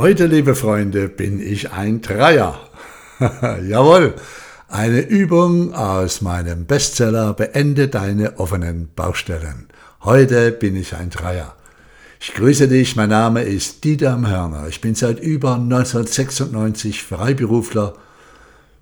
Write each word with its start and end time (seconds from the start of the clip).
Heute, 0.00 0.26
liebe 0.26 0.54
Freunde, 0.54 1.08
bin 1.08 1.40
ich 1.40 1.72
ein 1.72 2.00
Dreier. 2.02 2.60
Jawohl, 3.66 4.14
eine 4.68 5.00
Übung 5.00 5.74
aus 5.74 6.20
meinem 6.20 6.66
Bestseller 6.66 7.34
Beende 7.34 7.88
deine 7.88 8.38
offenen 8.38 8.90
Baustellen. 8.94 9.66
Heute 10.04 10.52
bin 10.52 10.76
ich 10.76 10.94
ein 10.94 11.10
Dreier. 11.10 11.56
Ich 12.20 12.32
grüße 12.32 12.68
dich, 12.68 12.94
mein 12.94 13.08
Name 13.08 13.42
ist 13.42 13.82
Dieter 13.82 14.16
Hörner. 14.24 14.68
Ich 14.68 14.80
bin 14.80 14.94
seit 14.94 15.18
über 15.18 15.54
1996 15.54 17.02
Freiberufler, 17.02 17.94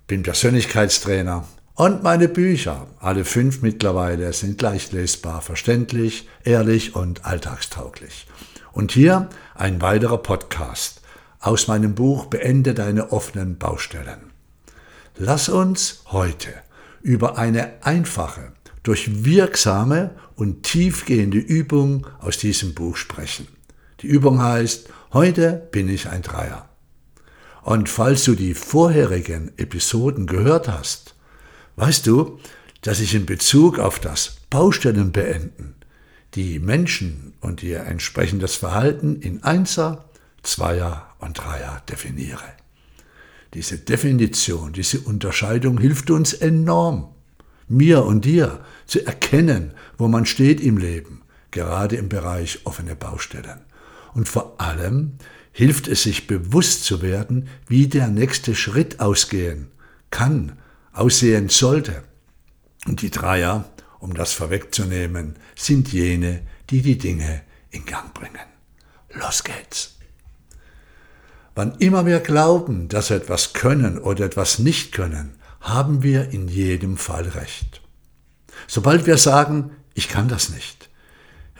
bin 0.05 0.21
Persönlichkeitstrainer 0.21 1.47
und 1.73 2.03
meine 2.03 2.27
Bücher, 2.27 2.85
alle 2.99 3.25
fünf 3.25 3.63
mittlerweile, 3.63 4.33
sind 4.33 4.61
leicht 4.61 4.93
lesbar, 4.93 5.41
verständlich, 5.41 6.29
ehrlich 6.43 6.95
und 6.95 7.25
alltagstauglich. 7.25 8.27
Und 8.71 8.91
hier 8.91 9.29
ein 9.55 9.81
weiterer 9.81 10.19
Podcast 10.19 10.96
aus 11.47 11.67
meinem 11.67 11.95
Buch 11.95 12.25
Beende 12.25 12.73
deine 12.73 13.11
offenen 13.11 13.57
Baustellen. 13.57 14.31
Lass 15.15 15.49
uns 15.49 16.03
heute 16.07 16.53
über 17.01 17.37
eine 17.37 17.83
einfache, 17.83 18.51
durch 18.83 19.25
wirksame 19.25 20.11
und 20.35 20.63
tiefgehende 20.63 21.39
Übung 21.39 22.05
aus 22.19 22.37
diesem 22.37 22.73
Buch 22.73 22.97
sprechen. 22.97 23.47
Die 24.01 24.07
Übung 24.07 24.41
heißt, 24.41 24.89
heute 25.13 25.67
bin 25.71 25.89
ich 25.89 26.07
ein 26.07 26.21
Dreier. 26.21 26.69
Und 27.63 27.89
falls 27.89 28.23
du 28.23 28.35
die 28.35 28.53
vorherigen 28.53 29.51
Episoden 29.57 30.27
gehört 30.27 30.67
hast, 30.67 31.15
Weißt 31.77 32.07
du, 32.07 32.39
dass 32.81 32.99
ich 32.99 33.13
in 33.13 33.27
Bezug 33.27 33.77
auf 33.79 33.99
das 33.99 34.37
Baustellenbeenden 34.49 35.75
die 36.33 36.59
Menschen 36.59 37.33
und 37.39 37.63
ihr 37.63 37.81
entsprechendes 37.81 38.55
Verhalten 38.55 39.21
in 39.21 39.43
Einser, 39.43 40.05
Zweier 40.41 41.06
und 41.19 41.37
Dreier 41.37 41.81
definiere? 41.89 42.53
Diese 43.53 43.77
Definition, 43.77 44.73
diese 44.73 44.99
Unterscheidung 44.99 45.79
hilft 45.79 46.11
uns 46.11 46.33
enorm, 46.33 47.13
mir 47.67 48.05
und 48.05 48.25
dir 48.25 48.63
zu 48.85 49.05
erkennen, 49.05 49.71
wo 49.97 50.07
man 50.07 50.25
steht 50.25 50.61
im 50.61 50.77
Leben, 50.77 51.21
gerade 51.51 51.95
im 51.95 52.09
Bereich 52.09 52.59
offene 52.65 52.95
Baustellen. 52.95 53.61
Und 54.13 54.27
vor 54.27 54.59
allem 54.59 55.13
hilft 55.51 55.87
es 55.87 56.03
sich 56.03 56.27
bewusst 56.27 56.83
zu 56.83 57.01
werden, 57.01 57.47
wie 57.67 57.87
der 57.87 58.07
nächste 58.07 58.53
Schritt 58.53 58.99
ausgehen 58.99 59.71
kann, 60.11 60.57
aussehen 60.93 61.49
sollte. 61.49 62.03
Und 62.85 63.01
die 63.01 63.11
Dreier, 63.11 63.69
um 63.99 64.13
das 64.13 64.33
vorwegzunehmen, 64.33 65.35
sind 65.55 65.91
jene, 65.91 66.43
die 66.69 66.81
die 66.81 66.97
Dinge 66.97 67.41
in 67.71 67.85
Gang 67.85 68.13
bringen. 68.13 68.47
Los 69.13 69.43
geht's. 69.43 69.96
Wann 71.57 71.73
immer 71.79 72.05
wir 72.05 72.19
glauben, 72.19 72.87
dass 72.87 73.09
wir 73.09 73.17
etwas 73.17 73.53
können 73.53 73.97
oder 73.97 74.25
etwas 74.25 74.59
nicht 74.59 74.91
können, 74.91 75.31
haben 75.59 76.03
wir 76.03 76.29
in 76.29 76.47
jedem 76.47 76.97
Fall 76.97 77.27
recht. 77.29 77.81
Sobald 78.67 79.07
wir 79.07 79.17
sagen, 79.17 79.71
ich 79.95 80.07
kann 80.07 80.27
das 80.27 80.49
nicht, 80.51 80.91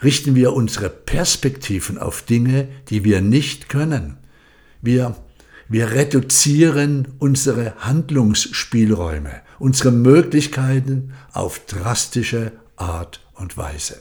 richten 0.00 0.36
wir 0.36 0.52
unsere 0.52 0.88
Perspektiven 0.88 1.98
auf 1.98 2.22
Dinge, 2.22 2.68
die 2.90 3.02
wir 3.02 3.20
nicht 3.20 3.68
können. 3.68 4.18
Wir 4.82 5.16
wir 5.68 5.90
reduzieren 5.90 7.08
unsere 7.18 7.74
Handlungsspielräume, 7.78 9.42
unsere 9.58 9.90
Möglichkeiten 9.90 11.12
auf 11.32 11.58
drastische 11.66 12.52
Art 12.76 13.26
und 13.34 13.56
Weise. 13.56 13.96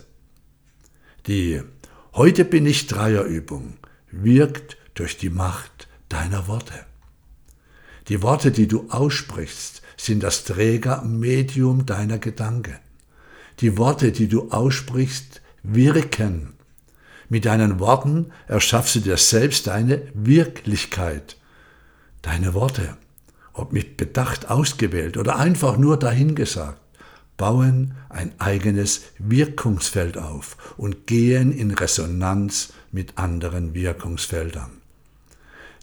Die 1.26 1.64
Heute 2.14 2.46
bin 2.46 2.68
ich 2.68 2.86
Dreierübung 2.86 3.78
wirkt 4.12 4.78
durch 4.94 5.18
die 5.18 5.30
Macht 5.30 5.77
deiner 6.10 6.48
Worte. 6.48 6.86
Die 8.08 8.22
Worte, 8.22 8.52
die 8.52 8.68
du 8.68 8.90
aussprichst, 8.90 9.82
sind 9.98 10.24
das 10.24 10.44
Trägermedium 10.46 11.86
deiner 11.86 12.20
Gedanken. 12.20 12.78
Die 13.60 13.78
Worte, 13.78 14.12
die 14.12 14.28
du 14.28 14.52
aussprichst, 14.52 15.42
wirken. 15.64 16.54
Mit 17.30 17.46
deinen 17.46 17.80
Worten 17.80 18.32
erschaffst 18.48 18.96
du 18.96 19.00
dir 19.02 19.18
selbst 19.18 19.68
deine 19.68 20.04
Wirklichkeit. 20.14 21.36
Deine 22.22 22.54
Worte, 22.54 22.96
ob 23.54 23.74
mit 23.74 23.98
Bedacht 23.98 24.50
ausgewählt 24.50 25.18
oder 25.18 25.38
einfach 25.38 25.78
nur 25.78 25.98
dahingesagt, 25.98 26.80
bauen 27.36 27.96
ein 28.10 28.32
eigenes 28.40 29.02
Wirkungsfeld 29.20 30.18
auf 30.18 30.58
und 30.78 31.08
gehen 31.08 31.52
in 31.52 31.72
Resonanz 31.72 32.74
mit 32.92 33.18
anderen 33.18 33.74
Wirkungsfeldern. 33.74 34.72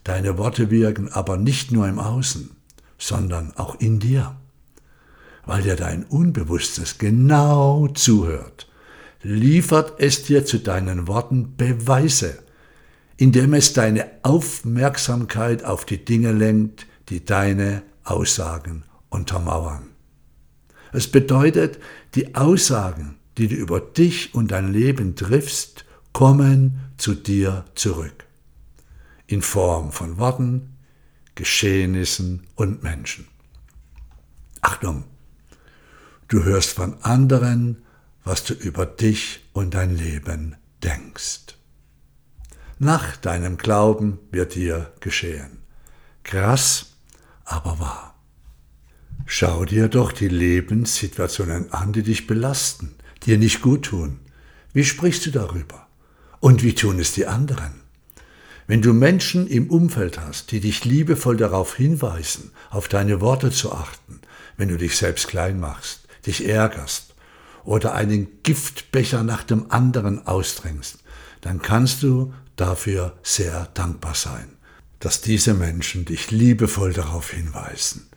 Deine 0.04 0.37
Worte 0.37 0.70
wirken 0.70 1.09
aber 1.09 1.38
nicht 1.38 1.72
nur 1.72 1.88
im 1.88 1.98
Außen, 1.98 2.50
sondern 2.98 3.53
auch 3.56 3.81
in 3.81 4.00
dir, 4.00 4.37
weil 5.47 5.62
dir 5.62 5.76
dein 5.76 6.04
Unbewusstes 6.04 6.98
genau 6.98 7.88
zuhört, 7.88 8.69
liefert 9.22 9.94
es 9.98 10.25
dir 10.25 10.44
zu 10.44 10.59
deinen 10.59 11.09
Worten 11.09 11.56
Beweise, 11.56 12.38
indem 13.16 13.54
es 13.54 13.72
deine 13.72 14.10
Aufmerksamkeit 14.22 15.64
auf 15.64 15.87
die 15.87 16.04
Dinge 16.04 16.32
lenkt, 16.32 16.87
die 17.09 17.25
deine 17.25 17.82
Aussagen 18.04 18.84
untermauern. 19.09 19.88
Es 20.93 21.09
bedeutet, 21.09 21.78
die 22.14 22.34
Aussagen, 22.34 23.16
die 23.38 23.48
du 23.48 23.54
über 23.54 23.81
dich 23.81 24.34
und 24.34 24.50
dein 24.50 24.72
Leben 24.72 25.16
triffst, 25.16 25.87
kommen 26.12 26.78
zu 26.98 27.14
dir 27.14 27.64
zurück. 27.75 28.23
In 29.26 29.42
Form 29.42 29.92
von 29.92 30.18
Worten, 30.18 30.76
Geschehnissen 31.34 32.46
und 32.54 32.82
Menschen. 32.82 33.26
Achtung, 34.60 35.04
du 36.28 36.44
hörst 36.44 36.70
von 36.70 37.02
anderen, 37.02 37.84
was 38.24 38.44
du 38.44 38.54
über 38.54 38.86
dich 38.86 39.44
und 39.52 39.74
dein 39.74 39.96
Leben 39.96 40.56
denkst 40.82 41.54
nach 42.78 43.16
deinem 43.16 43.56
Glauben 43.56 44.18
wird 44.30 44.54
dir 44.54 44.92
geschehen. 45.00 45.58
Krass, 46.22 46.96
aber 47.44 47.78
wahr. 47.78 48.14
Schau 49.26 49.64
dir 49.64 49.88
doch 49.88 50.12
die 50.12 50.28
Lebenssituationen 50.28 51.72
an, 51.72 51.92
die 51.92 52.02
dich 52.02 52.26
belasten, 52.26 52.94
dir 53.24 53.38
nicht 53.38 53.62
gut 53.62 53.86
tun. 53.86 54.20
Wie 54.72 54.84
sprichst 54.84 55.24
du 55.26 55.30
darüber? 55.30 55.86
Und 56.40 56.62
wie 56.62 56.74
tun 56.74 56.98
es 56.98 57.12
die 57.12 57.26
anderen? 57.26 57.83
Wenn 58.66 58.80
du 58.80 58.94
Menschen 58.94 59.47
im 59.47 59.69
Umfeld 59.69 60.19
hast, 60.19 60.50
die 60.50 60.60
dich 60.60 60.84
liebevoll 60.84 61.36
darauf 61.36 61.75
hinweisen, 61.76 62.50
auf 62.70 62.88
deine 62.88 63.20
Worte 63.20 63.50
zu 63.50 63.72
achten, 63.72 64.20
wenn 64.56 64.69
du 64.69 64.78
dich 64.78 64.97
selbst 64.97 65.28
klein 65.28 65.60
machst, 65.60 66.08
dich 66.26 66.48
ärgerst 66.48 67.14
oder 67.64 67.94
einen 67.94 68.28
Giftbecher 68.42 69.22
nach 69.22 69.42
dem 69.42 69.70
anderen 69.70 70.26
ausdrängst, 70.26 70.98
dann 71.42 71.60
kannst 71.60 72.02
du 72.02 72.32
dafür 72.56 73.19
sehr 73.22 73.69
dankbar 73.75 74.14
sein, 74.14 74.48
dass 74.98 75.20
diese 75.20 75.52
Menschen 75.52 76.06
dich 76.06 76.31
liebevoll 76.31 76.94
darauf 76.94 77.32
hinweisen. 77.32 78.08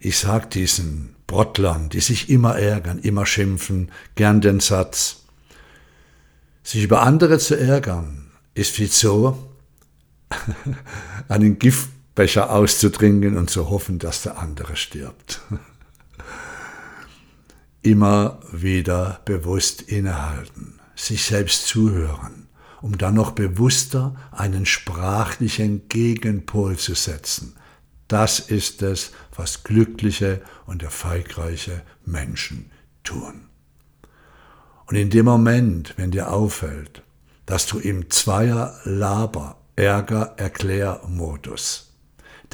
Ich 0.00 0.18
sag 0.18 0.50
diesen 0.50 1.14
Brottlern, 1.26 1.90
die 1.90 2.00
sich 2.00 2.30
immer 2.30 2.58
ärgern, 2.58 2.98
immer 2.98 3.26
schimpfen, 3.26 3.90
gern 4.14 4.40
den 4.40 4.60
Satz, 4.60 5.24
sich 6.62 6.84
über 6.84 7.02
andere 7.02 7.38
zu 7.38 7.58
ärgern, 7.58 8.30
ist 8.54 8.78
wie 8.78 8.86
so, 8.86 9.53
einen 11.28 11.58
Giftbecher 11.58 12.50
auszutrinken 12.50 13.36
und 13.36 13.50
zu 13.50 13.70
hoffen, 13.70 13.98
dass 13.98 14.22
der 14.22 14.38
andere 14.38 14.76
stirbt. 14.76 15.40
Immer 17.82 18.40
wieder 18.50 19.20
bewusst 19.24 19.82
innehalten, 19.82 20.80
sich 20.96 21.24
selbst 21.24 21.66
zuhören, 21.66 22.48
um 22.80 22.96
dann 22.96 23.14
noch 23.14 23.32
bewusster 23.32 24.16
einen 24.32 24.64
sprachlichen 24.64 25.88
Gegenpol 25.88 26.76
zu 26.76 26.94
setzen. 26.94 27.56
Das 28.08 28.38
ist 28.38 28.82
es, 28.82 29.12
was 29.34 29.64
glückliche 29.64 30.42
und 30.66 30.82
erfolgreiche 30.82 31.82
Menschen 32.04 32.70
tun. 33.02 33.48
Und 34.86 34.96
in 34.96 35.10
dem 35.10 35.24
Moment, 35.24 35.94
wenn 35.96 36.10
dir 36.10 36.30
auffällt, 36.30 37.02
dass 37.46 37.66
du 37.66 37.78
im 37.78 38.10
Zweier-Laber, 38.10 39.56
Ärger-Erklär-Modus 39.76 41.94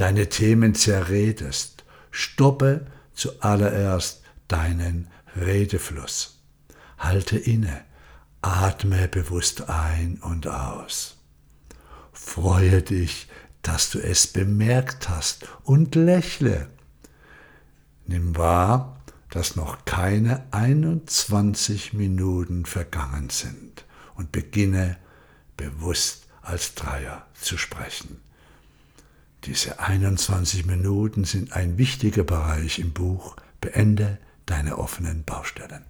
deine 0.01 0.31
Themen 0.31 0.75
zerredest, 0.75 1.85
stoppe 2.11 2.87
zuallererst 3.13 4.23
deinen 4.49 5.09
Redefluss. 5.37 6.43
Halte 6.97 7.39
inne 7.39 7.85
Atme 8.43 9.09
bewusst 9.09 9.69
ein 9.69 10.19
und 10.23 10.47
aus. 10.47 11.19
Freue 12.13 12.81
dich, 12.81 13.29
dass 13.61 13.91
du 13.91 13.99
es 13.99 14.27
bemerkt 14.27 15.11
hast 15.11 15.47
und 15.65 15.95
lächle. 15.95 16.71
Nimm 18.07 18.39
wahr, 18.39 19.03
dass 19.29 19.57
noch 19.57 19.85
keine 19.85 20.47
21 20.53 21.93
Minuten 21.93 22.65
vergangen 22.65 23.29
sind 23.29 23.85
und 24.15 24.33
beginne 24.33 24.97
bewusst 25.59 26.27
als 26.43 26.75
Dreier 26.75 27.27
zu 27.41 27.59
sprechen. 27.59 28.21
Diese 29.45 29.81
21 29.81 30.67
Minuten 30.67 31.25
sind 31.25 31.53
ein 31.53 31.79
wichtiger 31.79 32.25
Bereich 32.25 32.79
im 32.79 32.93
Buch 32.93 33.37
Beende 33.61 34.19
deine 34.47 34.79
offenen 34.79 35.25
Baustellen. 35.25 35.85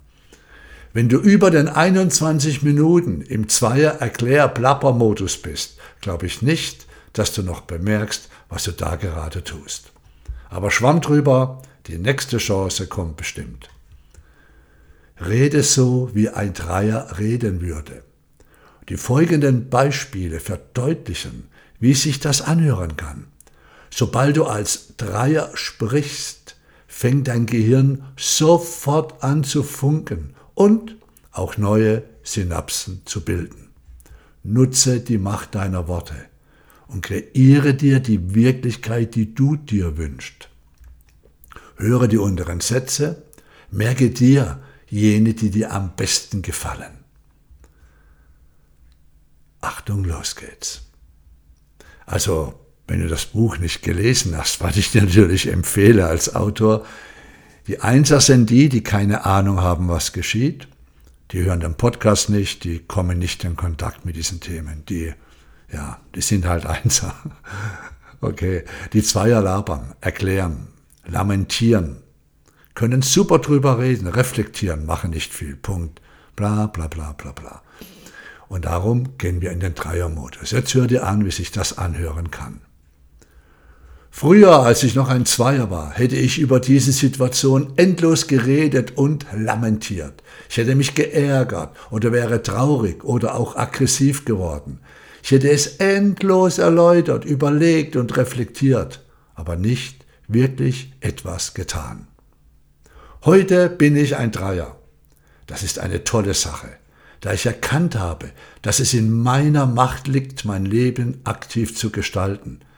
Wenn 0.93 1.09
du 1.09 1.19
über 1.19 1.51
den 1.51 1.69
21 1.69 2.63
Minuten 2.63 3.23
im 3.23 3.49
Zweier-Erklär-Plapper-Modus 3.49 5.39
bist, 5.39 5.79
glaube 6.01 6.27
ich 6.27 6.43
nicht, 6.43 6.87
dass 7.13 7.33
du 7.33 7.43
noch 7.43 7.63
bemerkst, 7.63 8.29
was 8.49 8.65
du 8.65 8.73
da 8.73 8.97
gerade 8.97 9.45
tust. 9.45 9.93
Aber 10.49 10.71
schwamm 10.71 11.01
drüber, 11.01 11.63
die 11.87 11.99
nächste 11.99 12.39
Chance 12.39 12.89
kommt 12.89 13.17
bestimmt. 13.17 13.69
Rede 15.21 15.63
so, 15.63 16.11
wie 16.13 16.29
ein 16.29 16.55
Dreier 16.55 17.19
reden 17.19 17.61
würde. 17.61 18.03
Die 18.91 18.97
folgenden 18.97 19.71
Beispiele 19.71 20.41
verdeutlichen, 20.41 21.45
wie 21.79 21.95
sich 21.95 22.19
das 22.19 22.43
anhören 22.43 22.97
kann. 22.97 23.29
Sobald 23.89 24.37
du 24.37 24.47
als 24.47 24.97
Dreier 24.97 25.53
sprichst, 25.55 26.57
fängt 26.89 27.29
dein 27.29 27.47
Gehirn 27.47 28.03
sofort 28.17 29.23
an 29.23 29.45
zu 29.45 29.63
funken 29.63 30.35
und 30.55 30.97
auch 31.31 31.57
neue 31.57 32.03
Synapsen 32.25 33.03
zu 33.05 33.25
bilden. 33.25 33.71
Nutze 34.43 34.99
die 34.99 35.19
Macht 35.19 35.55
deiner 35.55 35.87
Worte 35.87 36.17
und 36.89 37.03
kreiere 37.03 37.75
dir 37.75 38.01
die 38.01 38.35
Wirklichkeit, 38.35 39.15
die 39.15 39.37
du 39.37 39.55
dir 39.55 39.99
wünschst. 39.99 40.49
Höre 41.77 42.09
die 42.09 42.19
unteren 42.19 42.61
Sätze, 42.61 43.23
merke 43.71 44.11
dir 44.11 44.59
jene, 44.89 45.35
die 45.35 45.51
dir 45.51 45.73
am 45.73 45.95
besten 45.95 46.43
gefallen. 46.43 47.00
Achtung, 49.61 50.05
los 50.05 50.37
geht's. 50.37 50.83
Also, 52.07 52.55
wenn 52.87 53.01
du 53.01 53.09
das 53.09 53.27
Buch 53.27 53.59
nicht 53.59 53.83
gelesen 53.83 54.37
hast, 54.37 54.61
was 54.61 54.77
ich 54.77 54.91
dir 54.91 55.03
natürlich 55.05 55.49
empfehle 55.49 56.07
als 56.07 56.35
Autor, 56.35 56.85
die 57.67 57.81
Einser 57.81 58.21
sind 58.21 58.51
die, 58.51 58.69
die 58.69 58.83
keine 58.83 59.27
Ahnung 59.27 59.61
haben, 59.61 59.89
was 59.89 60.13
geschieht. 60.13 60.67
Die 61.31 61.45
hören 61.45 61.61
den 61.61 61.77
Podcast 61.77 62.29
nicht, 62.29 62.65
die 62.65 62.81
kommen 62.81 63.19
nicht 63.19 63.45
in 63.45 63.55
Kontakt 63.55 64.05
mit 64.05 64.17
diesen 64.17 64.41
Themen. 64.41 64.85
Die, 64.89 65.13
ja, 65.73 66.01
die 66.15 66.21
sind 66.21 66.47
halt 66.47 66.67
Einser. 66.67 67.15
Okay. 68.21 68.65
Die 68.93 69.03
Zweier 69.03 69.41
labern, 69.41 69.95
erklären, 70.01 70.69
lamentieren, 71.07 72.03
können 72.75 73.03
super 73.03 73.39
drüber 73.39 73.79
reden, 73.79 74.09
reflektieren, 74.09 74.87
machen 74.87 75.11
nicht 75.11 75.33
viel. 75.33 75.55
Punkt. 75.55 76.01
Bla, 76.35 76.67
bla, 76.67 76.89
bla, 76.89 77.13
bla, 77.13 77.33
bla. 77.33 77.63
Und 78.51 78.65
darum 78.65 79.17
gehen 79.17 79.41
wir 79.41 79.53
in 79.53 79.61
den 79.61 79.77
Dreiermodus. 79.77 80.51
Jetzt 80.51 80.75
hör 80.75 80.89
dir 80.89 81.07
an, 81.07 81.25
wie 81.25 81.31
sich 81.31 81.53
das 81.53 81.79
anhören 81.79 82.33
kann. 82.33 82.61
Früher, 84.11 84.59
als 84.59 84.83
ich 84.83 84.97
noch 84.97 85.09
ein 85.09 85.25
Zweier 85.25 85.71
war, 85.71 85.93
hätte 85.93 86.17
ich 86.17 86.41
über 86.41 86.59
diese 86.59 86.91
Situation 86.91 87.75
endlos 87.77 88.27
geredet 88.27 88.97
und 88.97 89.25
lamentiert. 89.33 90.25
Ich 90.49 90.57
hätte 90.57 90.75
mich 90.75 90.97
geärgert 90.97 91.77
oder 91.93 92.11
wäre 92.11 92.43
traurig 92.43 93.05
oder 93.05 93.37
auch 93.37 93.55
aggressiv 93.55 94.25
geworden. 94.25 94.81
Ich 95.23 95.31
hätte 95.31 95.49
es 95.49 95.77
endlos 95.77 96.59
erläutert, 96.59 97.25
überlegt 97.25 97.95
und 97.95 98.17
reflektiert, 98.17 99.07
aber 99.37 99.55
nicht 99.55 100.05
wirklich 100.27 100.93
etwas 100.99 101.55
getan. 101.55 102.09
Heute 103.25 103.71
bin 103.71 103.95
ich 103.95 104.17
ein 104.17 104.33
Dreier. 104.33 104.77
Das 105.47 105.63
ist 105.63 105.79
eine 105.79 106.03
tolle 106.03 106.35
Sache, 106.35 106.80
da 107.21 107.33
ich 107.33 107.47
erkannt 107.47 107.97
habe, 107.97 108.31
dass 108.63 108.81
es 108.81 108.95
in 108.95 109.11
meiner 109.11 109.67
Macht 109.67 110.09
liegt, 110.09 110.45
mein 110.45 110.65
Leben 110.65 111.21
aktiv 111.25 111.77
zu 111.77 111.91
gestalten– 111.91 112.61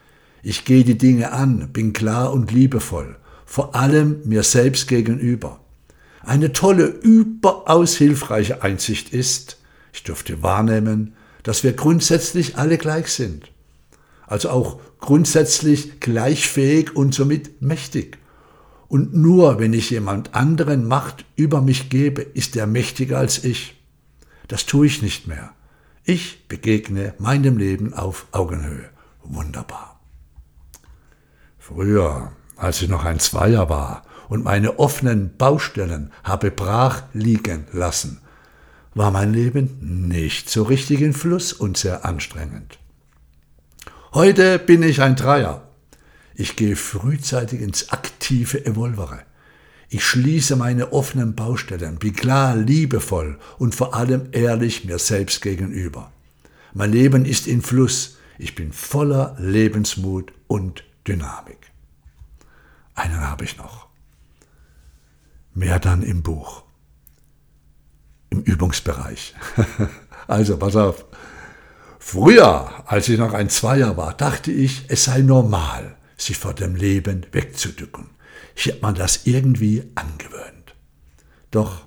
ich 0.43 0.65
gehe 0.65 0.83
die 0.83 0.99
Dinge 0.99 1.31
an, 1.31 1.69
bin 1.73 1.93
klar 1.93 2.33
und 2.33 2.51
liebevoll, 2.51 3.17
vor 3.47 3.77
allem 3.77 4.21
mir 4.25 4.43
selbst 4.43 4.89
gegenüber. 4.89 5.61
Eine 6.23 6.53
tolle, 6.53 6.87
überaus 6.87 7.97
hilfreiche 7.97 8.63
Einsicht 8.63 9.13
ist, 9.13 9.59
ich 9.93 10.03
durfte 10.03 10.43
wahrnehmen, 10.43 11.15
dass 11.45 11.63
wir 11.63 11.75
grundsätzlich 11.75 12.57
alle 12.57 12.77
gleich 12.77 13.09
sind. 13.09 13.53
Also 14.27 14.51
auch 14.51 14.81
grundsätzlich 14.99 16.01
gleichfähig 16.01 16.97
und 16.97 17.15
somit 17.15 17.63
mächtig. 17.63 18.19
Und 18.89 19.15
nur 19.15 19.61
wenn 19.61 19.73
ich 19.73 19.91
jemand 19.91 20.35
anderen 20.35 20.89
Macht 20.89 21.25
über 21.37 21.61
mich 21.61 21.89
gebe, 21.89 22.23
ist 22.23 22.57
er 22.57 22.67
mächtiger 22.67 23.19
als 23.19 23.45
ich. 23.45 23.82
Das 24.49 24.67
tue 24.67 24.87
ich 24.87 25.03
nicht 25.03 25.27
mehr. 25.27 25.55
Ich 26.05 26.49
begegne 26.49 27.15
meinem 27.19 27.59
Leben 27.59 27.95
auf 27.95 28.27
Augenhöhe. 28.33 28.91
Wunderbar. 29.23 30.01
Früher, 31.59 32.33
als 32.57 32.83
ich 32.83 32.89
noch 32.89 33.05
ein 33.05 33.21
Zweier 33.21 33.69
war 33.69 34.05
und 34.29 34.45
meine 34.45 34.79
offenen 34.79 35.37
Baustellen 35.37 36.13
habe 36.25 36.51
brach 36.51 37.05
liegen 37.13 37.67
lassen, 37.73 38.21
war 38.95 39.11
mein 39.11 39.33
Leben 39.33 40.09
nicht 40.09 40.51
so 40.51 40.65
richtig 40.65 41.01
in 41.01 41.13
Fluss 41.13 41.53
und 41.53 41.77
sehr 41.77 42.05
anstrengend. 42.05 42.79
Heute 44.13 44.59
bin 44.59 44.83
ich 44.83 45.01
ein 45.01 45.17
Dreier. 45.17 45.69
Ich 46.35 46.57
gehe 46.57 46.77
frühzeitig 46.77 47.61
ins 47.61 47.91
aktive 47.91 48.67
Evolvere. 48.67 49.21
Ich 49.95 50.07
schließe 50.07 50.57
meine 50.57 50.95
offenen 50.95 51.35
Baustellen, 51.35 51.99
bin 51.99 52.15
klar, 52.15 52.57
liebevoll 52.57 53.39
und 53.59 53.75
vor 53.75 53.95
allem 53.95 54.31
ehrlich 54.33 54.87
mir 54.87 54.99
selbst 54.99 55.43
gegenüber. 55.43 56.11
Mein 56.73 56.93
Leben 56.93 57.27
ist 57.27 57.47
in 57.47 57.61
Fluss. 57.61 58.17
Ich 58.39 58.55
bin 58.55 58.73
voller 58.73 59.37
Lebensmut 59.39 60.33
und 60.47 60.83
Dynamik. 61.07 61.71
Einen 62.95 63.21
habe 63.21 63.45
ich 63.45 63.59
noch. 63.59 63.89
Mehr 65.53 65.79
dann 65.79 66.03
im 66.03 66.23
Buch. 66.23 66.63
Im 68.31 68.41
Übungsbereich. 68.41 69.35
also, 70.27 70.57
pass 70.57 70.75
auf. 70.75 71.05
Früher, 71.99 72.83
als 72.87 73.11
ich 73.11 73.19
noch 73.19 73.35
ein 73.35 73.51
Zweier 73.51 73.99
war, 73.99 74.15
dachte 74.15 74.53
ich, 74.53 74.87
es 74.89 75.05
sei 75.05 75.21
normal, 75.21 75.99
sich 76.17 76.39
vor 76.39 76.55
dem 76.55 76.77
Leben 76.77 77.27
wegzudücken. 77.33 78.12
Ich 78.55 78.67
hätte 78.67 78.83
man 78.83 78.95
das 78.95 79.27
irgendwie 79.27 79.91
angewöhnt. 79.95 80.75
Doch 81.51 81.87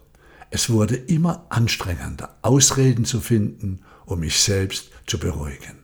es 0.51 0.69
wurde 0.69 0.95
immer 0.95 1.45
anstrengender, 1.49 2.37
Ausreden 2.41 3.05
zu 3.05 3.19
finden, 3.19 3.81
um 4.05 4.19
mich 4.19 4.39
selbst 4.39 4.89
zu 5.05 5.19
beruhigen. 5.19 5.83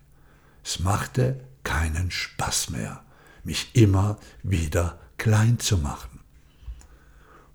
Es 0.63 0.79
machte 0.79 1.41
keinen 1.63 2.11
Spaß 2.11 2.69
mehr 2.69 3.03
mich 3.43 3.71
immer 3.73 4.17
wieder 4.43 4.99
klein 5.17 5.59
zu 5.59 5.77
machen. 5.77 6.19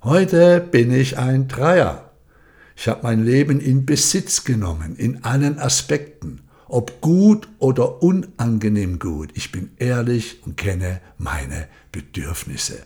Heute 0.03 0.61
bin 0.61 0.93
ich 0.93 1.19
ein 1.19 1.49
Dreier. 1.49 2.11
Ich 2.77 2.89
habe 2.89 3.01
mein 3.03 3.25
Leben 3.25 3.61
in 3.61 3.87
Besitz 3.87 4.45
genommen, 4.45 4.97
in 4.97 5.25
allen 5.25 5.59
Aspekten, 5.59 6.43
ob 6.69 7.01
gut 7.01 7.49
oder 7.59 8.03
unangenehm 8.03 8.99
gut. 8.99 9.31
Ich 9.35 9.51
bin 9.51 9.71
ehrlich 9.79 10.45
und 10.45 10.57
kenne 10.57 11.01
meine 11.17 11.69
Bedürfnisse. 11.93 12.85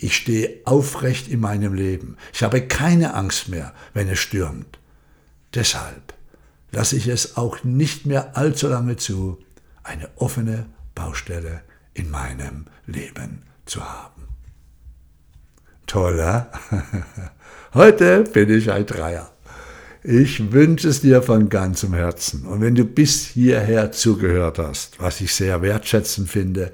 Ich 0.00 0.16
stehe 0.16 0.60
aufrecht 0.64 1.26
in 1.28 1.40
meinem 1.40 1.74
Leben. 1.74 2.16
Ich 2.32 2.44
habe 2.44 2.62
keine 2.62 3.14
Angst 3.14 3.48
mehr, 3.48 3.74
wenn 3.94 4.08
es 4.08 4.20
stürmt. 4.20 4.78
Deshalb 5.54 6.14
lasse 6.70 6.96
ich 6.96 7.08
es 7.08 7.36
auch 7.36 7.64
nicht 7.64 8.06
mehr 8.06 8.36
allzu 8.36 8.68
lange 8.68 8.96
zu, 8.96 9.38
eine 9.82 10.08
offene 10.16 10.66
Baustelle 10.94 11.62
in 11.94 12.10
meinem 12.10 12.66
Leben 12.86 13.42
zu 13.66 13.82
haben. 13.82 14.28
Toller. 15.86 16.52
Heute 17.74 18.22
bin 18.22 18.50
ich 18.50 18.70
ein 18.70 18.86
Dreier. 18.86 19.32
Ich 20.04 20.52
wünsche 20.52 20.88
es 20.88 21.00
dir 21.00 21.22
von 21.22 21.48
ganzem 21.48 21.92
Herzen. 21.92 22.46
Und 22.46 22.60
wenn 22.60 22.76
du 22.76 22.84
bis 22.84 23.26
hierher 23.26 23.90
zugehört 23.90 24.58
hast, 24.58 25.00
was 25.00 25.20
ich 25.20 25.34
sehr 25.34 25.60
wertschätzend 25.60 26.30
finde, 26.30 26.72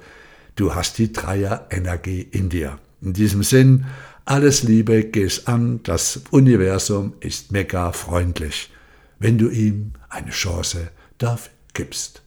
du 0.55 0.75
hast 0.75 0.99
die 0.99 1.11
Dreier-Energie 1.11 2.21
in 2.21 2.49
dir. 2.49 2.77
In 3.05 3.13
diesem 3.13 3.43
Sinn, 3.43 3.85
alles 4.25 4.63
Liebe, 4.63 5.03
geh's 5.03 5.45
an, 5.45 5.81
das 5.83 6.21
Universum 6.31 7.13
ist 7.19 7.51
mega 7.51 7.91
freundlich, 7.91 8.71
wenn 9.19 9.37
du 9.37 9.49
ihm 9.49 9.93
eine 10.09 10.31
Chance 10.31 10.89
dafür 11.19 11.51
gibst. 11.73 12.23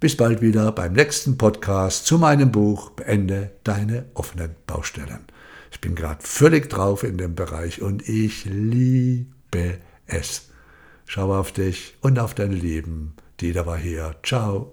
Bis 0.00 0.16
bald 0.16 0.40
wieder 0.40 0.72
beim 0.72 0.94
nächsten 0.94 1.36
Podcast 1.36 2.06
zu 2.06 2.18
meinem 2.18 2.50
Buch 2.50 2.90
Beende 2.90 3.50
deine 3.62 4.06
offenen 4.14 4.56
Baustellen. 4.66 5.26
Ich 5.70 5.82
bin 5.82 5.94
gerade 5.94 6.24
völlig 6.26 6.70
drauf 6.70 7.02
in 7.02 7.18
dem 7.18 7.34
Bereich 7.34 7.82
und 7.82 8.08
ich 8.08 8.46
liebe 8.46 9.78
es. 10.06 10.48
Schau 11.04 11.34
auf 11.34 11.52
dich 11.52 11.94
und 12.00 12.18
auf 12.18 12.32
dein 12.32 12.52
Leben. 12.52 13.14
Dieter 13.38 13.66
war 13.66 13.76
hier. 13.76 14.16
Ciao. 14.22 14.72